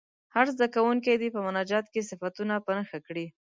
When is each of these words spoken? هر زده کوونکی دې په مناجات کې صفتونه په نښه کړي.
هر 0.35 0.45
زده 0.55 0.67
کوونکی 0.75 1.13
دې 1.21 1.29
په 1.35 1.39
مناجات 1.47 1.85
کې 1.93 2.07
صفتونه 2.09 2.53
په 2.65 2.71
نښه 2.77 2.99
کړي. 3.07 3.25